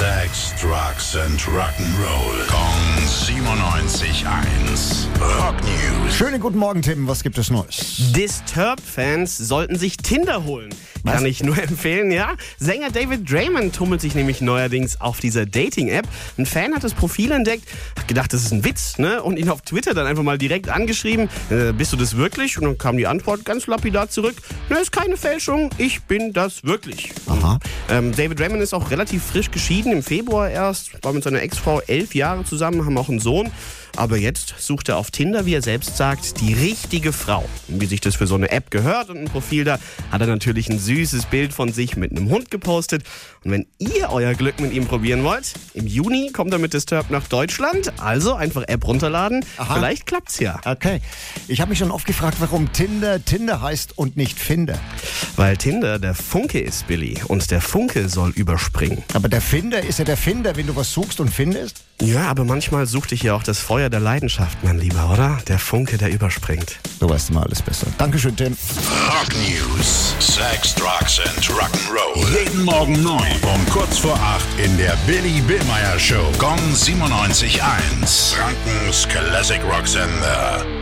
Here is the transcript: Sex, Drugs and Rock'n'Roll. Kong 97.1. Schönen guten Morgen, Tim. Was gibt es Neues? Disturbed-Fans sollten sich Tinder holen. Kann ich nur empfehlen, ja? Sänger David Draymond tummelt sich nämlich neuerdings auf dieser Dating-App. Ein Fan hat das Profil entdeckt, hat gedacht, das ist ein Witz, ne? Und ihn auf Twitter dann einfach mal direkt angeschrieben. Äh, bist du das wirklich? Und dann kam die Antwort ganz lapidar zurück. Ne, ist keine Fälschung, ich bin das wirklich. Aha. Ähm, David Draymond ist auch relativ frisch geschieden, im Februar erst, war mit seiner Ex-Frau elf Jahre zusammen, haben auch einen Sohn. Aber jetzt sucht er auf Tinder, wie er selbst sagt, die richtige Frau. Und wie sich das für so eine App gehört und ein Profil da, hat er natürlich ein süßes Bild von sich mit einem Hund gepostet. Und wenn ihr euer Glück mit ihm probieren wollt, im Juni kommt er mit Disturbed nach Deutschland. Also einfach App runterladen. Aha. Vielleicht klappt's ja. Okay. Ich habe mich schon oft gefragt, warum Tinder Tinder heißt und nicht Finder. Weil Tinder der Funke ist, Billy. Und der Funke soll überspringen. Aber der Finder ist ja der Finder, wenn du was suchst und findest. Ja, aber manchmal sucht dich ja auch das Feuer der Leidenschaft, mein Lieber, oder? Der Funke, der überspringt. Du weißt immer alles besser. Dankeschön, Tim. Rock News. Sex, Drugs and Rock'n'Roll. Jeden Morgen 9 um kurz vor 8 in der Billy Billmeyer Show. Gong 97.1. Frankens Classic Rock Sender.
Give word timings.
Sex, 0.00 0.58
Drugs 0.58 1.14
and 1.14 1.38
Rock'n'Roll. 1.38 2.48
Kong 2.48 2.80
97.1. 3.04 3.99
Schönen 6.20 6.38
guten 6.38 6.58
Morgen, 6.58 6.82
Tim. 6.82 7.08
Was 7.08 7.22
gibt 7.22 7.38
es 7.38 7.48
Neues? 7.48 8.12
Disturbed-Fans 8.14 9.38
sollten 9.38 9.78
sich 9.78 9.96
Tinder 9.96 10.44
holen. 10.44 10.68
Kann 11.06 11.24
ich 11.24 11.42
nur 11.42 11.56
empfehlen, 11.62 12.10
ja? 12.10 12.34
Sänger 12.58 12.90
David 12.90 13.30
Draymond 13.30 13.74
tummelt 13.74 14.02
sich 14.02 14.14
nämlich 14.14 14.42
neuerdings 14.42 15.00
auf 15.00 15.18
dieser 15.20 15.46
Dating-App. 15.46 16.06
Ein 16.36 16.44
Fan 16.44 16.74
hat 16.74 16.84
das 16.84 16.92
Profil 16.92 17.32
entdeckt, 17.32 17.66
hat 17.98 18.06
gedacht, 18.06 18.34
das 18.34 18.44
ist 18.44 18.52
ein 18.52 18.66
Witz, 18.66 18.98
ne? 18.98 19.22
Und 19.22 19.38
ihn 19.38 19.48
auf 19.48 19.62
Twitter 19.62 19.94
dann 19.94 20.06
einfach 20.06 20.22
mal 20.22 20.36
direkt 20.36 20.68
angeschrieben. 20.68 21.30
Äh, 21.48 21.72
bist 21.72 21.94
du 21.94 21.96
das 21.96 22.14
wirklich? 22.18 22.58
Und 22.58 22.64
dann 22.64 22.76
kam 22.76 22.98
die 22.98 23.06
Antwort 23.06 23.46
ganz 23.46 23.66
lapidar 23.66 24.10
zurück. 24.10 24.36
Ne, 24.68 24.76
ist 24.78 24.92
keine 24.92 25.16
Fälschung, 25.16 25.70
ich 25.78 26.02
bin 26.02 26.34
das 26.34 26.64
wirklich. 26.64 27.14
Aha. 27.28 27.58
Ähm, 27.88 28.12
David 28.14 28.38
Draymond 28.38 28.60
ist 28.60 28.74
auch 28.74 28.90
relativ 28.90 29.22
frisch 29.22 29.50
geschieden, 29.50 29.90
im 29.90 30.02
Februar 30.02 30.50
erst, 30.50 31.02
war 31.02 31.14
mit 31.14 31.24
seiner 31.24 31.40
Ex-Frau 31.40 31.80
elf 31.86 32.14
Jahre 32.14 32.44
zusammen, 32.44 32.84
haben 32.84 32.98
auch 32.98 33.08
einen 33.08 33.20
Sohn. 33.20 33.50
Aber 33.96 34.16
jetzt 34.16 34.54
sucht 34.58 34.88
er 34.88 34.96
auf 34.96 35.10
Tinder, 35.10 35.46
wie 35.46 35.54
er 35.54 35.62
selbst 35.62 35.96
sagt, 35.96 36.40
die 36.40 36.52
richtige 36.52 37.12
Frau. 37.12 37.48
Und 37.68 37.80
wie 37.80 37.86
sich 37.86 38.00
das 38.00 38.16
für 38.16 38.26
so 38.26 38.34
eine 38.34 38.50
App 38.50 38.70
gehört 38.70 39.10
und 39.10 39.18
ein 39.18 39.26
Profil 39.26 39.64
da, 39.64 39.78
hat 40.10 40.20
er 40.20 40.26
natürlich 40.26 40.68
ein 40.68 40.78
süßes 40.78 41.26
Bild 41.26 41.52
von 41.52 41.72
sich 41.72 41.96
mit 41.96 42.10
einem 42.10 42.28
Hund 42.30 42.50
gepostet. 42.50 43.02
Und 43.44 43.52
wenn 43.52 43.66
ihr 43.78 44.10
euer 44.10 44.34
Glück 44.34 44.60
mit 44.60 44.72
ihm 44.72 44.86
probieren 44.86 45.24
wollt, 45.24 45.54
im 45.74 45.86
Juni 45.86 46.30
kommt 46.32 46.52
er 46.52 46.58
mit 46.58 46.74
Disturbed 46.74 47.10
nach 47.10 47.26
Deutschland. 47.26 47.92
Also 48.00 48.34
einfach 48.34 48.64
App 48.66 48.86
runterladen. 48.86 49.44
Aha. 49.56 49.74
Vielleicht 49.74 50.06
klappt's 50.06 50.38
ja. 50.40 50.60
Okay. 50.64 51.00
Ich 51.48 51.60
habe 51.60 51.70
mich 51.70 51.78
schon 51.78 51.90
oft 51.90 52.06
gefragt, 52.06 52.36
warum 52.40 52.72
Tinder 52.72 53.24
Tinder 53.24 53.62
heißt 53.62 53.96
und 53.96 54.16
nicht 54.16 54.38
Finder. 54.38 54.78
Weil 55.36 55.56
Tinder 55.56 55.98
der 55.98 56.14
Funke 56.14 56.60
ist, 56.60 56.86
Billy. 56.86 57.18
Und 57.28 57.50
der 57.50 57.60
Funke 57.60 58.08
soll 58.08 58.30
überspringen. 58.30 59.02
Aber 59.14 59.28
der 59.28 59.40
Finder 59.40 59.82
ist 59.82 59.98
ja 59.98 60.04
der 60.04 60.16
Finder, 60.16 60.56
wenn 60.56 60.66
du 60.66 60.76
was 60.76 60.92
suchst 60.92 61.20
und 61.20 61.28
findest. 61.28 61.82
Ja, 62.00 62.28
aber 62.28 62.44
manchmal 62.44 62.86
sucht 62.86 63.10
dich 63.10 63.22
ja 63.22 63.34
auch 63.34 63.42
das 63.42 63.60
Feuer 63.80 63.88
der 63.88 64.00
Leidenschaft, 64.00 64.62
mein 64.62 64.78
Lieber, 64.78 65.08
oder? 65.10 65.38
Der 65.48 65.58
Funke, 65.58 65.96
der 65.96 66.10
überspringt. 66.10 66.78
Du 66.98 67.08
weißt 67.08 67.30
immer 67.30 67.44
alles 67.44 67.62
besser. 67.62 67.86
Dankeschön, 67.96 68.36
Tim. 68.36 68.54
Rock 69.08 69.28
News. 69.36 70.14
Sex, 70.18 70.74
Drugs 70.74 71.18
and 71.18 71.42
Rock'n'Roll. 71.48 72.28
Jeden 72.38 72.62
Morgen 72.62 73.02
9 73.02 73.22
um 73.54 73.66
kurz 73.70 73.96
vor 73.96 74.16
8 74.16 74.44
in 74.62 74.76
der 74.76 74.98
Billy 75.06 75.40
Billmeyer 75.40 75.98
Show. 75.98 76.30
Gong 76.36 76.58
97.1. 76.74 78.34
Frankens 78.34 79.08
Classic 79.08 79.62
Rock 79.64 79.88
Sender. 79.88 80.79